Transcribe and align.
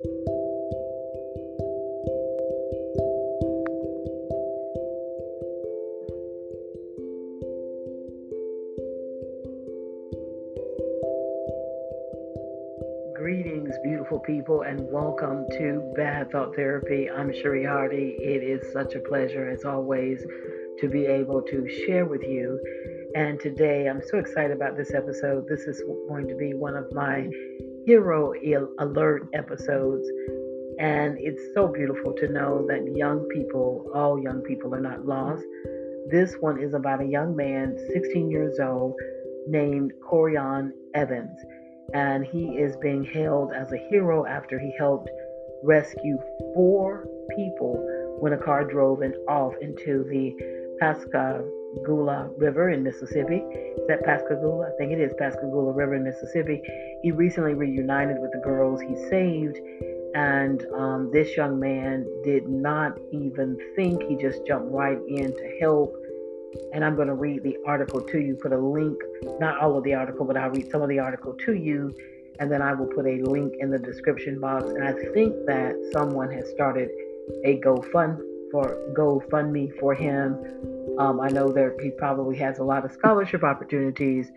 Greetings, 0.00 0.14
beautiful 13.82 14.20
people, 14.20 14.62
and 14.62 14.88
welcome 14.92 15.44
to 15.50 15.92
Bad 15.96 16.30
Thought 16.30 16.54
Therapy. 16.54 17.10
I'm 17.10 17.32
Cherie 17.32 17.64
Hardy. 17.64 18.16
It 18.20 18.44
is 18.44 18.72
such 18.72 18.94
a 18.94 19.00
pleasure, 19.00 19.50
as 19.50 19.64
always, 19.64 20.24
to 20.78 20.88
be 20.88 21.06
able 21.06 21.42
to 21.42 21.68
share 21.86 22.04
with 22.04 22.22
you. 22.22 22.60
And 23.16 23.40
today, 23.40 23.88
I'm 23.88 24.02
so 24.06 24.18
excited 24.18 24.52
about 24.52 24.76
this 24.76 24.94
episode. 24.94 25.48
This 25.48 25.62
is 25.62 25.82
going 26.08 26.28
to 26.28 26.36
be 26.36 26.54
one 26.54 26.76
of 26.76 26.92
my 26.92 27.28
hero 27.86 28.32
alert 28.78 29.28
episodes. 29.34 30.08
And 30.78 31.16
it's 31.18 31.42
so 31.54 31.68
beautiful 31.68 32.12
to 32.14 32.28
know 32.28 32.64
that 32.68 32.94
young 32.96 33.26
people, 33.28 33.90
all 33.94 34.22
young 34.22 34.42
people, 34.42 34.74
are 34.74 34.80
not 34.80 35.04
lost. 35.04 35.42
This 36.10 36.34
one 36.40 36.62
is 36.62 36.74
about 36.74 37.02
a 37.02 37.06
young 37.06 37.34
man, 37.34 37.76
16 37.92 38.30
years 38.30 38.60
old, 38.60 38.94
named 39.48 39.92
Corion 40.08 40.72
Evans 40.94 41.38
and 41.94 42.24
he 42.24 42.58
is 42.58 42.76
being 42.76 43.04
hailed 43.04 43.52
as 43.52 43.72
a 43.72 43.88
hero 43.90 44.26
after 44.26 44.58
he 44.58 44.72
helped 44.78 45.08
rescue 45.62 46.18
four 46.54 47.06
people 47.34 47.76
when 48.20 48.32
a 48.32 48.38
car 48.38 48.64
drove 48.64 49.02
in, 49.02 49.12
off 49.28 49.54
into 49.60 50.04
the 50.10 50.36
Pascagoula 51.78 52.30
River 52.36 52.70
in 52.70 52.82
Mississippi. 52.82 53.36
Is 53.36 53.86
that 53.88 54.04
Pascagoula? 54.04 54.70
I 54.72 54.76
think 54.78 54.92
it 54.92 55.00
is 55.00 55.12
Pascagoula 55.18 55.72
River 55.72 55.94
in 55.94 56.04
Mississippi. 56.04 56.62
He 57.02 57.12
recently 57.12 57.54
reunited 57.54 58.16
with 58.20 58.32
the 58.32 58.40
girls 58.40 58.80
he 58.80 58.96
saved, 59.08 59.58
and 60.14 60.64
um, 60.74 61.10
this 61.12 61.36
young 61.36 61.58
man 61.58 62.06
did 62.24 62.48
not 62.48 62.98
even 63.12 63.58
think. 63.76 64.02
He 64.02 64.16
just 64.16 64.46
jumped 64.46 64.72
right 64.72 64.98
in 65.08 65.32
to 65.32 65.58
help 65.60 65.94
and 66.72 66.82
I'm 66.82 66.96
going 66.96 67.08
to 67.08 67.14
read 67.14 67.42
the 67.42 67.56
article 67.66 68.00
to 68.00 68.18
you. 68.18 68.34
Put 68.34 68.52
a 68.52 68.58
link, 68.58 68.98
not 69.38 69.58
all 69.60 69.76
of 69.76 69.84
the 69.84 69.94
article, 69.94 70.24
but 70.24 70.36
I'll 70.36 70.50
read 70.50 70.70
some 70.70 70.80
of 70.80 70.88
the 70.88 70.98
article 70.98 71.34
to 71.44 71.52
you, 71.52 71.94
and 72.40 72.50
then 72.50 72.62
I 72.62 72.72
will 72.72 72.86
put 72.86 73.06
a 73.06 73.22
link 73.22 73.54
in 73.60 73.70
the 73.70 73.78
description 73.78 74.40
box. 74.40 74.64
And 74.64 74.82
I 74.82 74.92
think 75.12 75.34
that 75.46 75.74
someone 75.92 76.32
has 76.32 76.48
started 76.48 76.88
a 77.44 77.60
GoFund 77.60 78.18
for 78.50 78.78
GoFundMe 78.96 79.78
for 79.78 79.94
him. 79.94 80.36
Um, 80.98 81.20
I 81.20 81.28
know 81.28 81.52
that 81.52 81.76
he 81.80 81.90
probably 81.90 82.36
has 82.38 82.58
a 82.58 82.64
lot 82.64 82.84
of 82.84 82.92
scholarship 82.92 83.44
opportunities, 83.44 84.32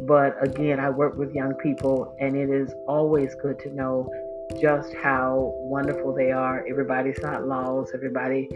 but 0.00 0.36
again, 0.42 0.80
I 0.80 0.90
work 0.90 1.16
with 1.16 1.32
young 1.34 1.54
people, 1.54 2.16
and 2.20 2.36
it 2.36 2.50
is 2.50 2.74
always 2.88 3.34
good 3.36 3.58
to 3.60 3.74
know 3.74 4.10
just 4.60 4.92
how 4.94 5.54
wonderful 5.58 6.12
they 6.12 6.32
are. 6.32 6.66
Everybody's 6.68 7.20
not 7.22 7.46
lost. 7.46 7.92
Everybody 7.94 8.48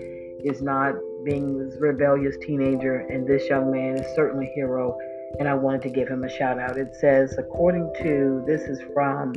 is 0.42 0.62
not 0.62 0.94
being 1.24 1.58
this 1.58 1.76
rebellious 1.80 2.36
teenager, 2.42 3.00
and 3.00 3.26
this 3.26 3.48
young 3.48 3.70
man 3.70 3.98
is 3.98 4.14
certainly 4.16 4.46
a 4.46 4.54
hero, 4.54 4.98
and 5.38 5.48
I 5.48 5.54
wanted 5.54 5.82
to 5.82 5.90
give 5.90 6.08
him 6.08 6.24
a 6.24 6.30
shout 6.30 6.58
out. 6.58 6.76
It 6.76 6.94
says, 6.96 7.36
according 7.38 7.92
to 8.02 8.42
this 8.46 8.62
is 8.62 8.80
from, 8.92 9.32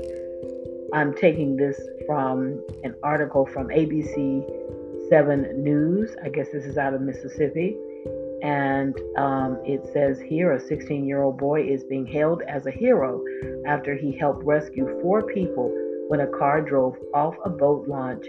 I'm 0.94 1.14
taking 1.14 1.56
this 1.56 1.80
from 2.08 2.66
an 2.84 2.96
article 3.04 3.46
from 3.46 3.68
ABC 3.68 5.10
7 5.10 5.64
News. 5.64 6.16
I 6.24 6.30
guess 6.30 6.48
this 6.52 6.66
is 6.66 6.78
out 6.78 6.94
of 6.94 7.02
Mississippi. 7.02 7.78
And 8.42 8.96
um, 9.18 9.60
it 9.66 9.88
says 9.92 10.20
here 10.20 10.52
a 10.54 10.60
16 10.60 11.06
year 11.06 11.24
old 11.24 11.38
boy 11.38 11.64
is 11.64 11.84
being 11.84 12.06
hailed 12.06 12.44
as 12.48 12.66
a 12.66 12.72
hero 12.72 13.24
after 13.66 13.96
he 13.96 14.16
helped 14.18 14.44
rescue 14.44 15.00
four 15.02 15.24
people 15.24 15.74
when 16.08 16.22
a 16.22 16.28
car 16.28 16.62
drove 16.62 16.96
off 17.14 17.36
a 17.46 17.50
boat 17.50 17.88
launch 17.88 18.26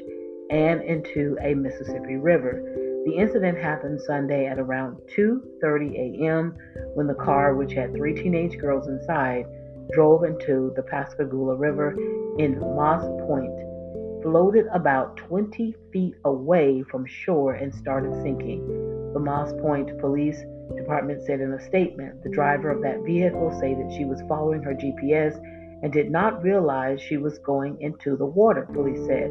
and 0.50 0.82
into 0.82 1.36
a 1.42 1.54
Mississippi 1.54 2.16
River. 2.16 2.62
The 3.04 3.16
incident 3.16 3.58
happened 3.58 4.00
Sunday 4.00 4.46
at 4.46 4.58
around 4.58 4.98
2:30 5.16 6.20
a.m. 6.20 6.54
when 6.94 7.06
the 7.06 7.14
car, 7.14 7.54
which 7.54 7.72
had 7.72 7.94
three 7.94 8.14
teenage 8.14 8.58
girls 8.58 8.88
inside, 8.88 9.46
drove 9.92 10.24
into 10.24 10.72
the 10.76 10.82
Pascagoula 10.82 11.54
River 11.54 11.96
in 12.38 12.58
Moss 12.60 13.04
Point, 13.26 14.22
floated 14.22 14.66
about 14.72 15.16
20 15.16 15.74
feet 15.92 16.14
away 16.24 16.82
from 16.82 17.06
shore 17.06 17.54
and 17.54 17.74
started 17.74 18.14
sinking. 18.22 18.87
The 19.12 19.20
Moss 19.20 19.52
Point 19.60 19.98
Police 19.98 20.38
Department 20.76 21.22
said 21.24 21.40
in 21.40 21.52
a 21.52 21.66
statement, 21.66 22.22
the 22.22 22.30
driver 22.30 22.70
of 22.70 22.82
that 22.82 23.02
vehicle 23.04 23.50
said 23.58 23.78
that 23.78 23.94
she 23.96 24.04
was 24.04 24.22
following 24.28 24.62
her 24.62 24.74
GPS 24.74 25.34
and 25.82 25.92
did 25.92 26.10
not 26.10 26.42
realize 26.42 27.00
she 27.00 27.16
was 27.16 27.38
going 27.38 27.80
into 27.80 28.16
the 28.16 28.26
water, 28.26 28.68
police 28.72 29.04
said. 29.06 29.30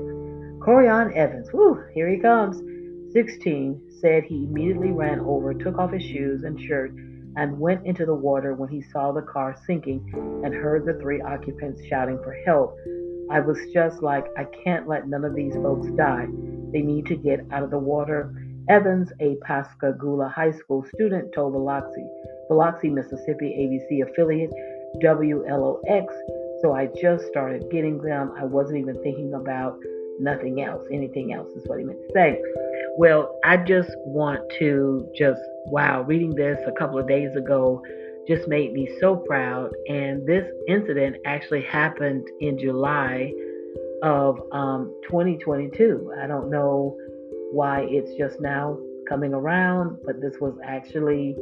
Corion 0.59 1.15
Evans, 1.15 1.53
whoo, 1.53 1.83
here 1.93 2.09
he 2.09 2.17
comes, 2.17 2.57
16, 3.13 3.81
said 4.01 4.23
he 4.23 4.45
immediately 4.45 4.91
ran 4.91 5.19
over, 5.19 5.53
took 5.53 5.77
off 5.77 5.91
his 5.91 6.03
shoes 6.03 6.43
and 6.43 6.59
shirt, 6.59 6.91
and 7.35 7.59
went 7.59 7.85
into 7.85 8.05
the 8.05 8.15
water 8.15 8.53
when 8.53 8.69
he 8.69 8.81
saw 8.81 9.11
the 9.11 9.21
car 9.21 9.55
sinking 9.65 10.03
and 10.43 10.53
heard 10.53 10.85
the 10.85 10.99
three 10.99 11.21
occupants 11.21 11.85
shouting 11.85 12.17
for 12.23 12.33
help. 12.45 12.75
I 13.29 13.39
was 13.41 13.57
just 13.73 14.01
like, 14.01 14.25
I 14.37 14.45
can't 14.45 14.87
let 14.87 15.07
none 15.07 15.23
of 15.23 15.35
these 15.35 15.53
folks 15.53 15.87
die. 15.91 16.27
They 16.71 16.81
need 16.81 17.05
to 17.07 17.15
get 17.15 17.45
out 17.51 17.63
of 17.63 17.69
the 17.69 17.77
water. 17.77 18.33
Evans, 18.69 19.11
a 19.19 19.35
Pascagoula 19.45 20.29
High 20.29 20.51
School 20.51 20.85
student, 20.93 21.31
told 21.33 21.53
Biloxi, 21.53 22.05
Biloxi, 22.49 22.89
Mississippi 22.89 23.55
ABC 23.59 24.09
affiliate 24.09 24.51
WLOX. 25.03 26.05
So 26.61 26.73
I 26.73 26.87
just 26.99 27.25
started 27.27 27.69
getting 27.71 28.01
them. 28.01 28.33
I 28.37 28.43
wasn't 28.43 28.79
even 28.79 29.01
thinking 29.03 29.33
about 29.33 29.77
nothing 30.19 30.61
else. 30.61 30.83
Anything 30.91 31.33
else 31.33 31.49
is 31.51 31.67
what 31.67 31.79
he 31.79 31.85
meant 31.85 31.99
to 32.07 32.13
say. 32.13 32.41
Well, 32.97 33.37
I 33.43 33.57
just 33.57 33.91
want 34.05 34.41
to 34.59 35.07
just, 35.15 35.41
wow, 35.67 36.01
reading 36.01 36.35
this 36.35 36.59
a 36.65 36.71
couple 36.71 36.97
of 36.97 37.07
days 37.07 37.35
ago 37.35 37.81
just 38.27 38.47
made 38.47 38.73
me 38.73 38.89
so 38.99 39.15
proud. 39.15 39.71
And 39.87 40.27
this 40.27 40.45
incident 40.67 41.17
actually 41.25 41.61
happened 41.61 42.27
in 42.41 42.59
July 42.59 43.31
of 44.03 44.39
um, 44.51 44.93
2022. 45.09 46.13
I 46.21 46.27
don't 46.27 46.49
know 46.49 46.97
why 47.51 47.87
it's 47.89 48.13
just 48.17 48.39
now 48.41 48.77
coming 49.07 49.33
around, 49.33 49.97
but 50.05 50.21
this 50.21 50.35
was 50.39 50.53
actually 50.63 51.35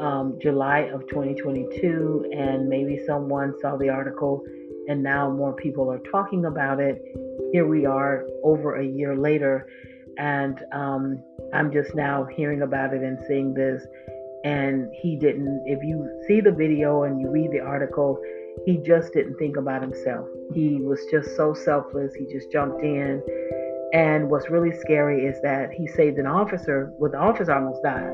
um, 0.00 0.38
July 0.40 0.90
of 0.92 1.06
2022. 1.08 2.30
And 2.36 2.68
maybe 2.68 3.00
someone 3.06 3.54
saw 3.60 3.76
the 3.76 3.88
article 3.88 4.42
and 4.88 5.02
now 5.02 5.30
more 5.30 5.54
people 5.54 5.90
are 5.90 6.00
talking 6.10 6.44
about 6.44 6.80
it 6.80 7.02
here 7.54 7.68
we 7.68 7.86
are 7.86 8.26
over 8.42 8.80
a 8.80 8.84
year 8.84 9.16
later, 9.16 9.68
and 10.18 10.58
um, 10.72 11.22
I'm 11.52 11.72
just 11.72 11.94
now 11.94 12.24
hearing 12.24 12.62
about 12.62 12.92
it 12.92 13.02
and 13.02 13.16
seeing 13.28 13.54
this. 13.54 13.80
And 14.44 14.88
he 15.00 15.14
didn't, 15.14 15.62
if 15.64 15.78
you 15.84 16.04
see 16.26 16.40
the 16.40 16.50
video 16.50 17.04
and 17.04 17.20
you 17.20 17.30
read 17.30 17.52
the 17.52 17.60
article, 17.60 18.20
he 18.66 18.78
just 18.78 19.12
didn't 19.12 19.36
think 19.36 19.56
about 19.56 19.82
himself. 19.82 20.26
He 20.52 20.80
was 20.80 20.98
just 21.12 21.36
so 21.36 21.54
selfless. 21.54 22.12
He 22.14 22.26
just 22.26 22.50
jumped 22.50 22.82
in. 22.82 23.22
And 23.94 24.28
what's 24.28 24.50
really 24.50 24.76
scary 24.80 25.24
is 25.24 25.40
that 25.42 25.70
he 25.72 25.86
saved 25.86 26.18
an 26.18 26.26
officer, 26.26 26.92
well, 26.98 27.12
the 27.12 27.18
officer 27.18 27.52
almost 27.52 27.80
died. 27.84 28.12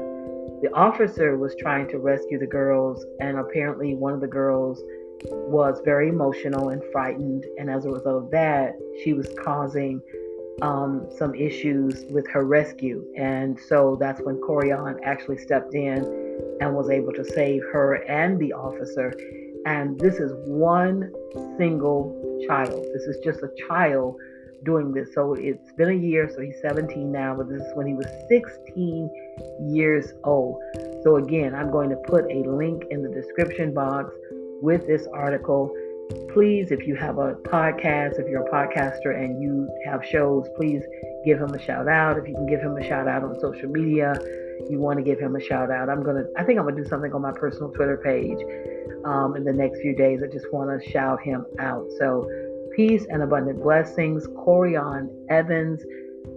The 0.61 0.69
officer 0.75 1.39
was 1.39 1.57
trying 1.59 1.89
to 1.89 1.99
rescue 1.99 2.39
the 2.39 2.47
girls, 2.47 3.03
and 3.19 3.39
apparently 3.39 3.95
one 3.95 4.13
of 4.13 4.21
the 4.21 4.27
girls 4.27 4.83
was 5.25 5.81
very 5.83 6.11
emotional 6.11 6.69
and 6.69 6.83
frightened. 6.93 7.47
And 7.59 7.71
as 7.71 7.87
a 7.87 7.89
result 7.89 8.25
of 8.25 8.31
that, 8.31 8.77
she 9.03 9.15
was 9.15 9.27
causing 9.43 10.03
um, 10.61 11.09
some 11.17 11.35
issues 11.35 12.05
with 12.11 12.29
her 12.29 12.45
rescue. 12.45 13.03
And 13.17 13.59
so 13.59 13.97
that's 13.99 14.21
when 14.21 14.37
Corion 14.37 14.99
actually 15.03 15.39
stepped 15.39 15.75
in 15.75 16.05
and 16.61 16.75
was 16.75 16.91
able 16.91 17.15
to 17.15 17.25
save 17.25 17.63
her 17.73 17.95
and 18.07 18.39
the 18.39 18.53
officer. 18.53 19.15
And 19.65 19.99
this 19.99 20.17
is 20.17 20.33
one 20.47 21.11
single 21.57 22.45
child. 22.47 22.85
This 22.93 23.05
is 23.05 23.17
just 23.25 23.43
a 23.43 23.49
child 23.67 24.17
doing 24.65 24.93
this. 24.93 25.15
So 25.15 25.35
it's 25.35 25.73
been 25.73 25.91
a 25.91 25.95
year, 25.95 26.31
so 26.35 26.41
he's 26.41 26.61
17 26.61 27.11
now, 27.11 27.35
but 27.37 27.49
this 27.49 27.61
is 27.61 27.73
when 27.75 27.87
he 27.87 27.95
was 27.95 28.07
16 28.29 29.11
years 29.61 30.13
old. 30.25 30.61
So 31.03 31.17
again, 31.17 31.55
I'm 31.55 31.71
going 31.71 31.91
to 31.91 31.97
put 31.97 32.25
a 32.31 32.43
link 32.49 32.85
in 32.91 33.03
the 33.03 33.09
description 33.09 33.73
box 33.73 34.15
with 34.63 34.87
this 34.87 35.07
article. 35.13 35.75
Please, 36.33 36.71
if 36.71 36.87
you 36.87 36.97
have 36.97 37.19
a 37.19 37.35
podcast, 37.35 38.19
if 38.19 38.29
you're 38.29 38.47
a 38.47 38.51
podcaster 38.51 39.17
and 39.17 39.41
you 39.41 39.69
have 39.85 40.05
shows, 40.05 40.49
please 40.57 40.83
give 41.25 41.39
him 41.39 41.55
a 41.55 41.63
shout 41.63 41.89
out. 41.89 42.19
If 42.19 42.29
you 42.29 42.35
can 42.35 42.47
give 42.47 42.61
him 42.61 42.77
a 42.77 42.87
shout 42.87 43.09
out 43.09 43.23
on 43.23 43.39
social 43.41 43.69
media, 43.69 44.15
you 44.69 44.79
want 44.79 44.99
to 44.99 45.05
give 45.05 45.19
him 45.19 45.37
a 45.37 45.41
shout 45.41 45.71
out. 45.71 45.89
I'm 45.89 46.03
gonna, 46.03 46.25
I 46.37 46.45
think 46.45 46.59
I'm 46.59 46.65
gonna 46.67 46.83
do 46.83 46.89
something 46.89 47.13
on 47.13 47.23
my 47.23 47.33
personal 47.33 47.71
Twitter 47.71 47.97
page 47.97 48.39
um, 49.05 49.37
in 49.37 49.45
the 49.45 49.53
next 49.53 49.81
few 49.81 49.95
days. 49.95 50.23
I 50.23 50.27
just 50.27 50.53
want 50.53 50.69
to 50.71 50.91
shout 50.91 51.23
him 51.23 51.47
out. 51.59 51.87
So, 51.99 52.29
peace 52.77 53.07
and 53.09 53.23
abundant 53.23 53.63
blessings. 53.63 54.27
Corion 54.29 55.09
Evans, 55.29 55.83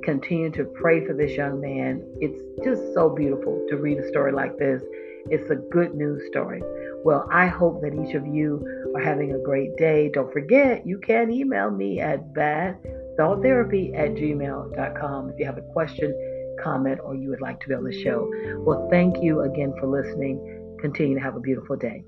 continue 0.04 0.52
to 0.52 0.66
pray 0.66 1.06
for 1.06 1.14
this 1.14 1.32
young 1.32 1.60
man. 1.62 2.04
It's 2.20 2.42
just 2.64 2.94
so 2.94 3.10
beautiful 3.10 3.66
to 3.70 3.78
read 3.78 3.98
a 4.00 4.08
story 4.08 4.32
like 4.32 4.58
this. 4.58 4.82
It's 5.30 5.50
a 5.50 5.56
good 5.56 5.96
news 5.96 6.22
story. 6.28 6.62
Well, 7.04 7.28
I 7.32 7.48
hope 7.48 7.82
that 7.82 7.94
each 7.94 8.16
of 8.16 8.28
you 8.28 8.92
are 8.96 9.02
having 9.02 9.34
a 9.34 9.40
great 9.40 9.76
day. 9.78 10.10
Don't 10.14 10.32
forget, 10.32 10.86
you 10.86 11.00
can 11.00 11.32
email 11.32 11.72
me 11.72 12.00
at 12.00 12.34
badthoughtherapy 12.34 13.98
at 13.98 14.16
gmail.com 14.16 15.30
if 15.30 15.40
you 15.40 15.46
have 15.46 15.58
a 15.58 15.74
question, 15.74 16.14
comment, 16.62 17.00
or 17.04 17.16
you 17.16 17.30
would 17.30 17.42
like 17.42 17.60
to 17.62 17.68
be 17.68 17.74
on 17.74 17.84
the 17.84 18.04
show. 18.04 18.30
Well, 18.60 18.88
thank 18.92 19.24
you 19.24 19.42
again 19.42 19.74
for 19.80 19.88
listening. 19.88 20.78
Continue 20.82 21.16
to 21.16 21.22
have 21.22 21.36
a 21.36 21.40
beautiful 21.40 21.76
day. 21.78 22.04